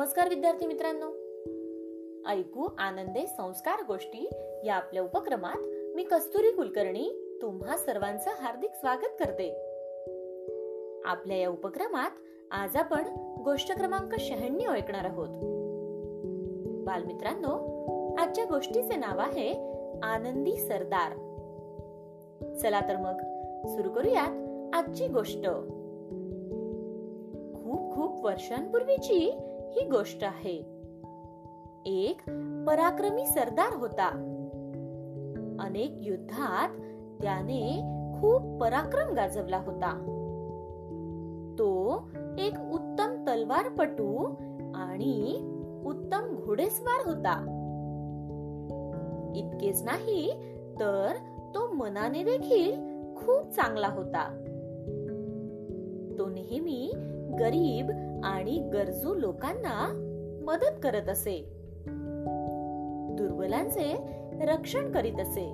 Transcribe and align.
नमस्कार 0.00 0.28
विद्यार्थी 0.28 0.66
मित्रांनो. 0.66 1.06
ऐकू 2.28 2.68
आनंदे 2.78 3.26
संस्कार 3.26 3.82
गोष्टी 3.88 4.30
या 4.64 4.74
आपल्या 4.74 5.02
उपक्रमात 5.02 5.94
मी 5.96 6.02
कस्तुरी 6.02 6.50
कुलकर्णी 6.52 7.38
तुम्हा 7.42 7.76
सर्वांचं 7.76 8.30
हार्दिक 8.30 8.70
स्वागत 8.70 9.16
करते. 9.20 9.50
आपल्या 11.04 11.36
या 11.36 11.48
उपक्रमात 11.48 12.10
आज 12.50 12.76
आपण 12.76 13.02
गोष्ट 13.44 13.76
क्रमांक 13.76 14.14
शहाण्णव 14.18 14.70
ऐकणार 14.70 15.04
आहोत. 15.04 15.28
बालमित्रांनो 16.86 17.54
आजच्या 18.14 18.44
गोष्टीचे 18.44 18.96
नाव 18.96 19.18
आहे 19.18 19.52
आनंदी 20.02 20.56
सरदार. 20.56 21.12
चला 22.54 22.80
तर 22.80 22.96
मग 22.96 23.16
सुरू 23.68 23.90
करूयात 23.90 24.30
आजची 24.74 25.06
गोष्ट. 25.08 25.46
खूप 27.62 27.94
खूप 27.94 28.24
वर्षांपूर्वीची 28.24 29.40
ही 29.70 29.88
गोष्ट 29.88 30.24
आहे. 30.24 30.80
एक 31.86 32.20
पराक्रमी 32.66 33.26
सरदार 33.26 33.76
होता. 33.76 34.08
अनेक 35.60 35.98
युद्धात 36.00 36.68
त्याने 37.22 37.80
खूप 38.20 38.60
पराक्रम 38.60 39.14
गाजवला 39.14 39.58
होता. 39.58 40.16
तो 41.58 42.00
एक 42.38 42.52
उत्तम 42.72 43.24
तलवारपटू 43.28 44.34
आणि 44.74 45.38
उत्तम 45.86 46.36
घोडेस्वार 46.44 47.08
होता. 47.08 47.56
इतकेच 49.34 49.82
नाही 49.82 50.32
तर 50.80 51.16
तो 51.54 51.72
मनाने 51.72 52.24
देखील 52.24 52.72
खूप 53.16 53.50
चांगला 53.50 53.88
होता. 53.88 54.28
तो 56.18 56.28
नेहमी 56.28 56.92
गरीब 57.38 57.90
आणि 58.24 58.70
गरजू 58.72 59.14
लोकांना 59.14 60.06
मदत 60.44 60.80
करत 60.82 61.08
असे. 61.08 61.52
दुर्बलांचे 63.16 63.96
रक्षण 64.40 64.92
करीत 64.92 65.20
असे. 65.20 65.46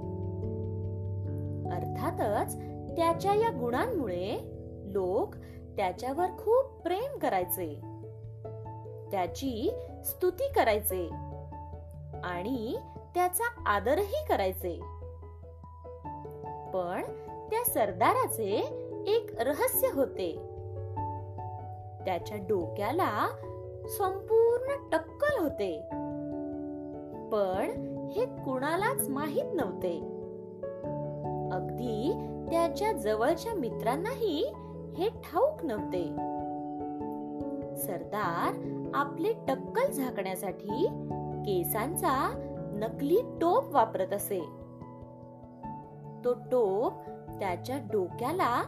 अर्थातच 1.72 2.56
त्याच्या 2.97 3.34
या 3.34 3.50
गुणांमुळे 3.60 4.38
लोक 4.84 5.34
त्याच्यावर 5.77 6.27
खूप 6.27 6.64
प्रेम 6.82 7.19
करायचे. 7.19 7.80
त्याची 9.10 9.74
स्तुती 10.04 10.52
करायचे 10.56 11.08
आणि 12.24 12.77
त्याचा 13.14 13.62
आदरही 13.66 14.27
करायचे. 14.28 14.80
पण 16.74 17.02
त्या 17.50 17.64
सरदाराचे 17.64 18.52
एक 19.06 19.41
रहस्य 19.41 19.88
होते. 19.94 20.56
त्याच्या 22.07 22.37
डोक्याला 22.37 23.29
संपूर्ण 23.99 24.89
टक्कल 24.93 25.43
होते. 25.43 25.81
पण 27.33 27.87
हे 28.12 28.25
कुणालाच 28.25 29.09
माहीत 29.09 29.55
नव्हते. 29.55 29.99
अगदी 31.53 32.12
त्याच्या 32.51 32.93
जवळच्या 32.93 33.55
मित्रांनाही 33.55 34.53
हे 34.97 35.09
ठाऊक 35.09 35.65
नव्हते. 35.65 36.05
सरदार 37.77 38.55
आपले 38.95 39.33
टक्कल 39.49 39.91
झाकण्यासाठी 39.91 40.87
केसांचा 41.47 42.43
नकली 42.73 43.21
टोप 43.41 43.75
वापरत 43.75 44.12
असे. 44.12 44.41
तो 46.25 46.33
टोप 46.33 46.93
त्याच्या 47.39 47.79
डोक्याला 47.93 48.62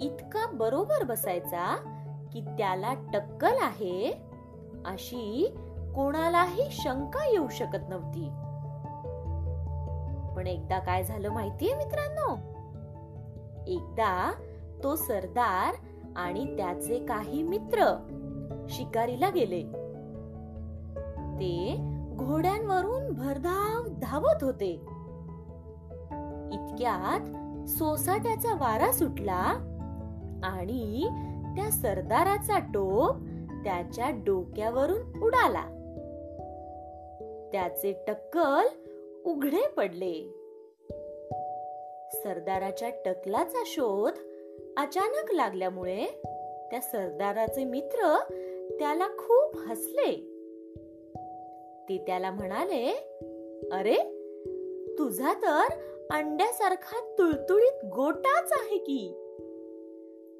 इतका 0.00 0.50
बरोबर 0.52 1.04
बसायचा 1.04 1.90
की 2.34 2.40
त्याला 2.40 2.94
टक्कल 2.94 3.52
आहे 3.62 4.22
अशी 4.86 5.54
कोणालाही 5.94 6.62
शंका 6.70 7.30
येऊ 7.30 7.48
शकत 7.48 7.88
नव्हती. 7.88 8.28
पण 10.36 10.46
एकदा 10.46 10.78
काय 10.78 11.04
झालं 11.04 11.28
माहितीये 11.28 11.74
मित्रांनो? 11.74 12.34
एकदा 13.66 14.32
तो 14.82 14.96
सरदार 14.96 15.74
आणि 16.16 16.56
त्याचे 16.56 17.06
काही 17.06 17.42
मित्र 17.42 17.96
शिकारीला 18.68 19.30
गेले. 19.30 19.62
ते 21.34 21.76
घोड्यांवरून 22.16 23.12
भरधाव 23.12 23.88
धावत 24.02 24.44
होते. 24.44 24.72
इतक्यात 26.52 27.20
सोसाट्याचा 27.68 28.54
वारा 28.54 28.92
सुटला 28.92 29.70
आणि 30.44 31.08
त्या 31.56 31.70
सरदाराचा 31.70 32.58
टोप 32.58 33.16
त्याच्या 33.64 34.10
डोक्यावरून 34.10 35.22
उडाला. 35.22 35.70
त्याचे 37.52 38.04
टक्कल 38.06 38.66
उघडे 39.24 39.68
पडले. 39.68 40.40
सरदाराच्या 42.12 42.88
टकलाचा 43.04 43.62
शोध 43.66 44.12
अचानक 44.76 45.32
लागल्यामुळे 45.34 46.06
त्या 46.70 46.80
सरदाराचे 46.80 47.64
मित्र 47.64 48.18
त्याला 48.78 49.08
खूप 49.08 49.56
हसले. 49.56 50.30
ते 51.88 52.04
त्याला 52.06 52.30
म्हणाले 52.30 53.10
अरे 53.72 53.96
तुझा 54.98 55.32
तर 55.32 55.74
अंड्यासारखा 56.10 57.14
तुळतुळीत 57.18 57.84
गोटाच 57.84 58.52
आहे 58.52 58.78
की. 58.78 59.23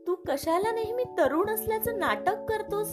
तू 0.06 0.14
कशाला 0.14 0.72
नेहमी 0.72 1.04
तरुण 1.18 1.48
असल्याचं 1.48 1.98
नाटक 1.98 2.34
करतोस? 2.48 2.88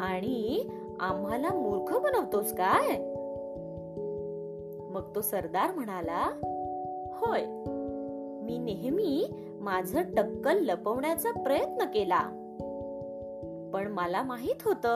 आणि 0.00 0.68
आम्हाला 1.00 1.48
मूर्ख 1.48 1.98
बनवतोस 1.98 2.52
काय? 2.52 2.98
मग 4.90 5.14
तो 5.14 5.20
सरदार 5.20 5.74
म्हणाला 5.74 6.30
होय 7.12 7.44
मी 8.44 8.58
नेहमी 8.58 9.30
माझं 9.60 10.02
टक्कल 10.02 10.58
लपवण्याचा 10.58 11.30
प्रयत्न 11.30 11.84
केला. 11.84 12.22
पण 13.74 13.86
मला 13.86 14.22
माहीत 14.22 14.62
होत 14.64 14.86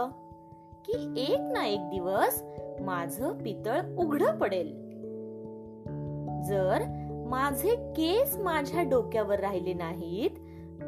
की 0.84 1.14
एक 1.16 1.38
ना 1.38 1.66
एक 1.66 1.80
दिवस 1.80 2.42
माझं 2.80 3.32
पितळ 3.32 3.80
उघड 3.98 4.22
पडेल. 4.22 4.82
जर 6.48 6.82
माझे 7.26 7.92
केस 7.96 8.36
माझ्या 8.36 8.82
डोक्यावर 8.82 9.40
राहिले 9.40 9.72
नाहीत 9.72 10.30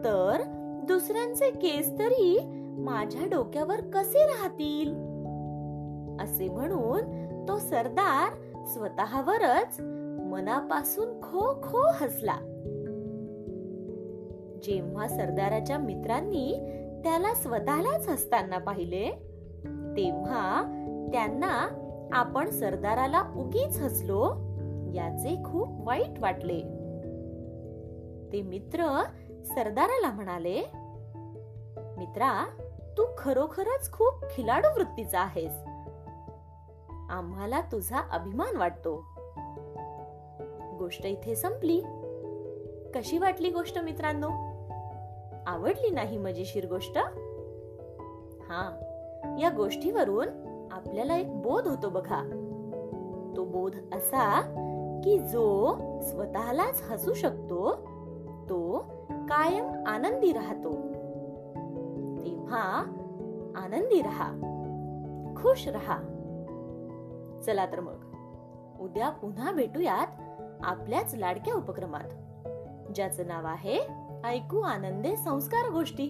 तर 0.04 0.42
दुसऱ्यांचे 0.88 1.50
केस 1.50 1.98
तरी 1.98 2.38
माझ्या 2.78 3.26
डोक्यावर 3.26 3.80
कसे 3.80 4.18
राहतील? 4.18 4.88
असे 6.20 6.48
म्हणून 6.48 7.24
तो 7.48 7.58
सरदार 7.58 8.32
स्वतःवरच 8.66 9.80
मनापासून 10.30 11.20
खो 11.20 11.60
खो 11.62 11.78
हसला. 11.94 12.36
जेव्हा 14.62 15.08
सरदाराच्या 15.08 15.78
मित्रांनी 15.78 16.54
त्याला 17.04 17.34
स्वतःलाच 17.34 18.08
हसताना 18.08 18.58
पाहिले 18.58 19.10
तेव्हा 19.96 20.62
त्यांना 21.12 21.68
आपण 22.12 22.50
सरदाराला 22.50 23.22
उगीच 23.36 23.80
हसलो 23.80 24.24
याचे 24.94 25.42
खूप 25.44 25.86
वाईट 25.86 26.20
वाटले. 26.20 26.60
ते 28.32 28.42
मित्र 28.42 29.02
सरदाराला 29.44 30.10
म्हणाले 30.10 30.62
मित्रा 31.96 32.46
तू 32.98 33.04
खरोखरच 33.18 33.92
खूप 33.92 34.14
खिलाडू 34.30 34.68
वृत्तीचा 34.76 35.20
आहेस. 35.20 35.52
आम्हाला 37.10 37.60
तुझा 37.60 37.98
अभिमान 38.10 38.56
वाटतो. 38.56 39.04
गोष्ट 40.78 41.06
इथे 41.06 41.34
संपली. 41.34 41.82
कशी 42.94 43.18
वाटली 43.18 43.50
गोष्ट 43.50 43.78
मित्रांनो? 43.78 44.28
आवडली 45.46 45.90
नाही 45.90 46.18
मजेशीर 46.18 46.68
गोष्ट? 46.68 46.98
हा 48.42 48.80
या 49.40 49.50
गोष्टीवरून 49.56 50.28
आपल्याला 50.72 51.16
एक 51.16 51.42
बोध 51.42 51.68
होतो 51.68 51.88
बघा. 51.88 52.22
तो 53.36 53.44
बोध 53.44 53.76
असा 53.94 54.40
की 55.04 55.18
जो 55.18 55.74
स्वतःलाच 56.02 56.82
हसू 56.90 57.14
शकतो 57.14 57.74
तो 58.44 58.84
कायम 59.24 59.84
आनंदी 59.86 60.32
राहतो. 60.32 60.70
तेव्हा 62.24 62.62
आनंदी 63.56 64.02
राहा 64.02 64.32
खुश 65.36 65.68
राहा. 65.68 65.98
चला 67.46 67.66
तर 67.66 67.80
मग 67.80 68.04
उद्या 68.80 69.10
पुन्हा 69.10 69.52
भेटूयात 69.52 70.06
आपल्याच 70.64 71.14
लाडक्या 71.14 71.54
उपक्रमात 71.54 72.08
ज्याचं 72.94 73.26
नाव 73.26 73.46
आहे 73.46 73.80
ऐकू 74.24 74.60
आनंदे 74.60 75.16
संस्कार 75.16 75.70
गोष्टी. 75.70 76.04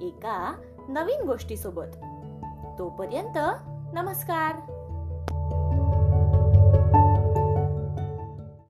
एका 0.00 0.60
नवीन 0.88 1.26
गोष्टी 1.26 1.56
सोबत 1.56 1.96
तोपर्यंत 2.78 3.38
नमस्कार. 3.94 4.73